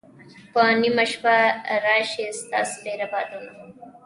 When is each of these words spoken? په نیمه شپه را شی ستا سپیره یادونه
په 0.51 0.61
نیمه 0.81 1.05
شپه 1.11 1.35
را 1.85 1.97
شی 2.09 2.23
ستا 2.39 2.59
سپیره 2.71 3.05
یادونه 3.11 3.51